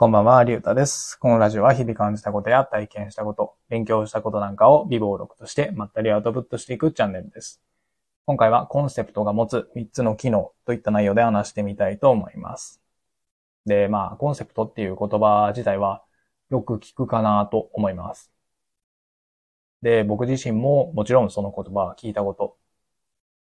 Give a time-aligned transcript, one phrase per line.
[0.00, 1.18] こんばんは、りゅうたです。
[1.20, 7.60] このラジオは日々感じたことや体験したこと、勉強したことなんかを微暴録としてまったりアウトプットしていくチャンネルです。
[8.24, 12.80] 今回はコンセプトが持つ3つの機能といった内容で話してみたいと思います。
[13.66, 16.02] で、まあ、コンセプトっていう言葉自体は
[16.48, 18.32] よく聞くかなと思います。
[19.82, 22.56] で、僕自身ももちろんその言葉は聞いたこと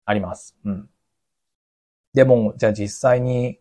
[0.05, 0.55] あります。
[0.63, 0.89] うん。
[2.13, 3.57] でも、じゃあ実際に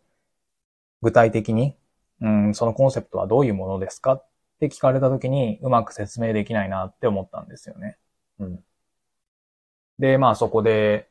[1.00, 1.78] 具体的に
[2.20, 4.26] うん、そのコンセプトはどういうものですかっ
[4.60, 7.98] て聞かれたときにうまく説明できないなって思ったんですよね。
[8.38, 8.64] うん。
[9.98, 11.08] で、まあそこで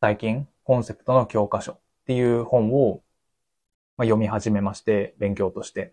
[0.00, 3.02] 最近コンセプトの教科書っていう本を、
[3.96, 5.92] まあ、読み始めまして、勉強として。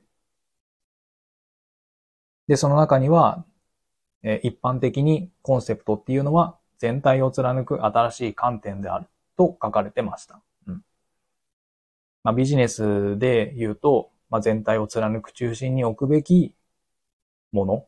[2.47, 3.45] で、その中には、
[4.23, 10.41] えー一般的にコンセプトっていうのは全体を貫く新しい観点であると書かれてました。
[12.23, 16.55] まあ、ビジネスで言うと、まあ、全体を貫く中心に置くべき
[17.51, 17.87] もの。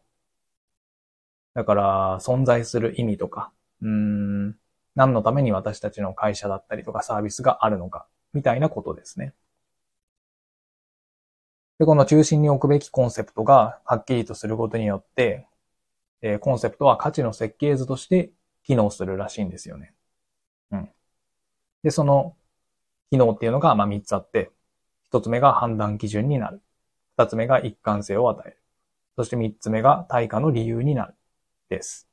[1.53, 3.51] だから、存在する意味とか、
[3.81, 4.49] うん、
[4.95, 9.33] 何のために私たちの会社だったりとかサービスがあるのか、みたいなことですね。
[11.79, 15.47] で、この中心に置くべきコンセプトがはっきりとすることによって、
[16.21, 18.31] えーコンセプトは価値の設計図として
[18.63, 19.93] 機能するらしいんですよね。
[20.71, 20.89] うん。
[21.83, 22.35] で、その
[23.11, 24.51] 機能っていうのが、まあ、3つあって、
[25.11, 26.61] 1つ目が判断基準になる。
[27.17, 28.57] 2つ目が一貫性を与える。
[29.15, 31.15] そして3つ目が対価の理由になる。
[31.69, 32.07] です。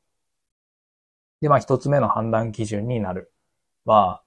[1.41, 3.33] で、まあ、1つ目の判断基準になる
[3.85, 4.23] は、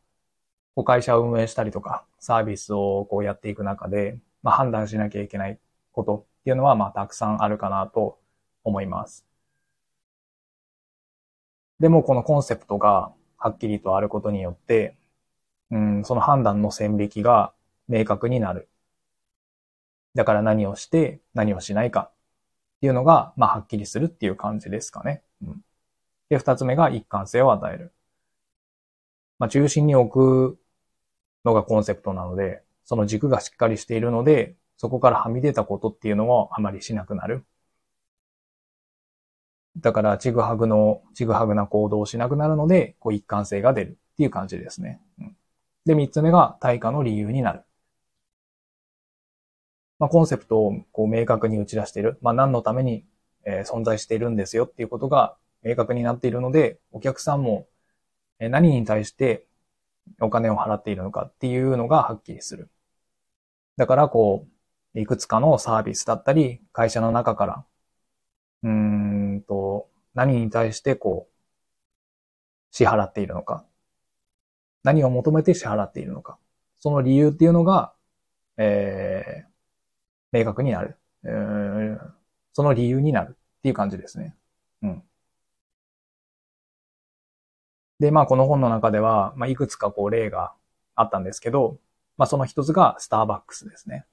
[0.76, 5.60] こう会社を運営したりとか、サービスをこうやっていく中で、まあ、判断しなきゃいけない
[5.92, 8.20] ことっていうのは、まあ、たくさんあるかなと
[8.64, 9.26] 思います。
[11.80, 14.98] でも、このコンセプトがはっきりとあることによって、
[15.72, 17.54] うん、その判断の線引きが
[17.88, 18.70] 明確になる。
[20.16, 22.14] だから何をして何をしないかっ
[22.82, 25.24] ていうのが、まあ、はっきりするっていう感じですかね。
[25.42, 25.62] うん、
[26.30, 27.94] で、二つ目が一貫性を与える。
[29.40, 30.60] まあ、中心に置く
[31.44, 37.46] のがコンセプトなので、その軸がしっかりしているので、そこからはみ出たことっていうのをあまりしなくなる。
[39.78, 45.02] だから、ちぐはぐの、ちぐはぐな行動をしなくなるので、こう一貫性が出るっていう感じですね。
[45.20, 45.36] うん
[45.86, 47.64] で、三つ目が対価の理由になる。
[50.00, 52.18] まあ、コンセプトをこう明確に打ち出している。
[52.22, 53.06] まあ、何のために、
[53.46, 57.68] え存在しているんですよっていうことが明確になっているので、お客さんも
[58.40, 59.48] 何に対して
[60.22, 62.70] お金を払っているのかっていうのがはっきりする。
[63.78, 64.48] だから、こ
[64.96, 67.66] う、いくつかのサービスだったり、会社の中から、
[68.64, 68.72] うー
[69.38, 71.36] んと、何に対してこう、
[72.70, 73.66] 支払っているのか。
[74.86, 76.38] 何を求めて支払っているのか。
[76.80, 77.94] その理由っていうのが、
[78.58, 82.16] えー、明確になる、えー
[82.54, 84.34] その理由になるっていう感じですね。
[84.82, 85.04] うん。
[88.00, 90.54] で、まあこの本の中では、まあいくつかこう例が
[90.96, 91.80] あったんですけど、
[92.18, 94.06] まあその一つがスターバックスですね。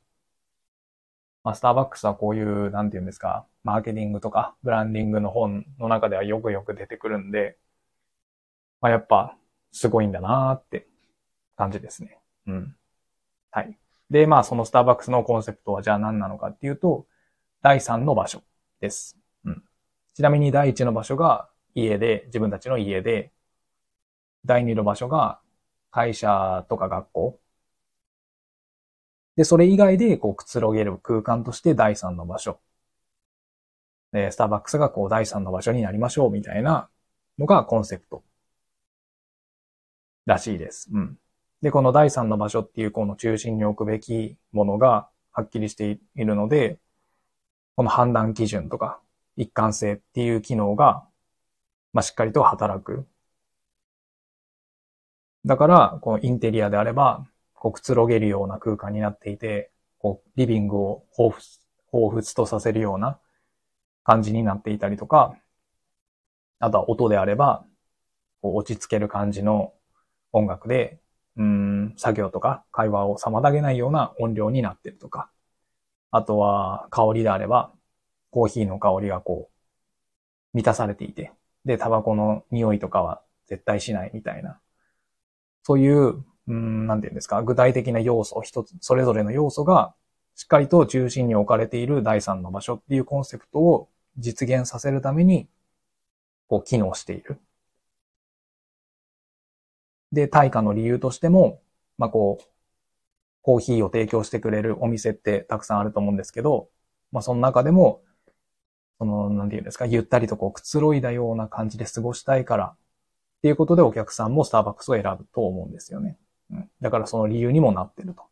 [1.45, 7.59] まあスターバックスはこういう、なんていうんですか、マーケティングとかブランディングの本の中ではよくよく出てくるんで、
[8.81, 9.37] まあやっぱ
[9.73, 10.87] すごいんだなーって
[11.57, 12.19] 感じですね。
[12.47, 12.77] うん。
[13.51, 13.79] はい。
[14.11, 17.07] で、まあそのスターバックスのコンセプトはじゃあ何なのかっていうと、
[17.63, 18.43] 第3の場所
[18.81, 19.19] です。
[19.45, 19.63] うん。
[20.15, 23.33] ちなみに第1の場所が家で、自分たちの家で、
[24.45, 25.41] 第2の場所が
[25.91, 27.41] 会社とか学校。
[29.37, 32.61] で、それ以外でこうくつろげる空間として第3の場所。
[34.13, 36.91] で、スターバックスがこう第3の場所になりましょうみたいな
[37.39, 38.23] のがコンセプト
[40.27, 40.89] らしいです。
[40.93, 41.19] うん。
[41.63, 46.79] で、この第三の場所っていうこの中心に置くべきものがはっきりしているので、
[47.77, 49.01] この判断基準とか
[49.37, 51.05] 一貫性っていう機能が、
[51.93, 53.07] まあ、しっかりと働く。
[55.45, 63.19] だから、このインテリアであれば、こうくつろげるような空間になっていて、こうリビングを彷彿彷彿とさせるような
[64.03, 65.37] 感じになっていたりとか、
[66.59, 67.65] あとは音であれば、
[68.41, 69.73] こう落ち着ける感じの
[70.33, 70.99] 音楽で、
[71.37, 75.31] うん、作業とか会話を妨げないような音量になってるとか。
[76.15, 77.73] あとは香りであれば、
[78.31, 81.33] コーヒーの香りがこう、満たされていて、
[81.65, 84.61] で、タバコの匂いとかは絶対しないみたいな。
[85.63, 89.95] そういう、うん、なんていうんですか、具体的な要素、一つ、それぞれの要素が、
[90.35, 93.89] しっかりと中心に置かれている第三の場所っていうコンセプトを
[94.19, 95.49] 実現させるために、
[96.49, 97.39] こう、機能している。
[100.13, 101.61] で、対価の理由としても、
[101.99, 102.45] まあ、こう、
[103.43, 106.69] コーヒーを提供してくれるお店ってたくさんあると思うんですけど、
[107.11, 108.03] まあその中でも、
[108.99, 112.77] その、なんていうんですか、ゆったりとこうくつろいだような感じで過ごしたいからっ
[113.43, 116.19] ていうことでお客さんもスターバックスを選ぶと思うんですよね。
[116.51, 116.71] うん。
[116.81, 118.23] だからその理由にもなってると。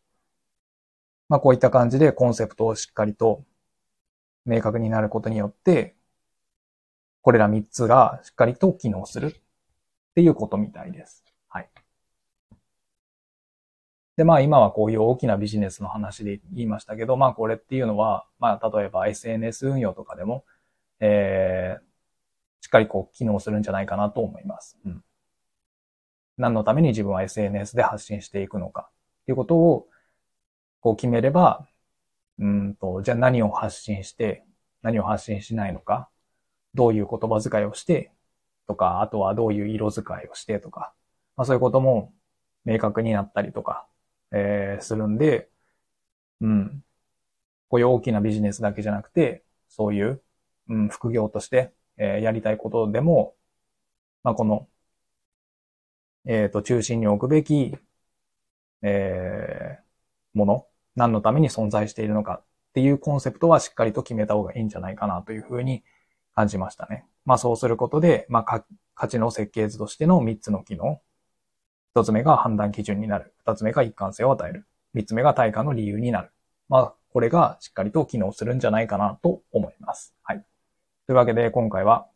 [1.28, 3.44] まあこういった感じでコンセプトをしっかりと
[4.44, 5.96] 明確になることによって、
[7.22, 9.40] これら3つがしっかりと機能するっ
[10.14, 11.24] ていうことみたいです。
[14.20, 20.44] で、まあ今はこういう大きなビジネスの話で言いましたけど、まあこれっていうのは、まあ例えば SNS 運用とかでも、
[21.00, 21.82] えー、
[22.62, 24.78] しっかりこう機能するんじゃないかなと思います。
[24.84, 25.02] うん。
[26.36, 28.90] 何のために自分は SNS で発信していくのか
[29.22, 29.88] っていうことを
[30.80, 31.66] こう決めれば、
[32.38, 34.44] うんと、じゃあ何を発信して、
[34.82, 36.10] 何を発信しないのか、
[36.74, 38.12] どういう言葉遣いをして、
[38.66, 40.92] とか、あとはどういう色使いをしてとか、
[41.38, 42.12] まあそういうことも
[42.66, 43.86] 明確になったりとか、
[44.32, 45.50] えー、するんで、
[46.40, 46.84] うん。
[47.68, 50.22] こういう大きなビジネスだけじゃなくて、そういう、
[50.68, 53.36] うん、副業として、えー、やりたいことでも、
[54.22, 54.68] まあこの、
[56.26, 57.76] えっ、ー、と、中心に置くべき、
[58.82, 60.66] えー、もの、
[60.96, 65.82] 何のために存在しているのかっていうコンセプトはしっかりと決めた方がいいんじゃないかなというふうに
[66.34, 67.06] 感じましたね。
[67.24, 71.00] まあそうすることで、まあ価値の設計図としての3つの機能。
[71.96, 73.34] 1つ目が判断基準になる。
[73.46, 74.66] 2つ目が一貫性を与える。
[74.94, 76.30] 3つ目が対価の理由になる。
[76.68, 80.14] まあこれがしっかりと機能するんじゃないかなと思います。
[80.22, 80.44] はい。
[81.06, 82.06] というわけで今回は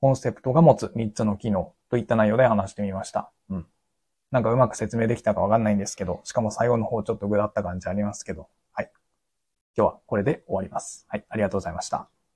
[0.00, 3.30] コンセプトが持つ3つの機能といった内容で話してみました。
[3.50, 3.66] うん。
[4.30, 8.90] なんかうまく説明できたかわかんないんですけど、しかも最後の方ちょっとぐだった感じありますけど、はい。
[9.76, 11.06] 今日はこれで終わります。
[11.08, 11.24] はい。
[11.28, 12.13] ありがとうございました。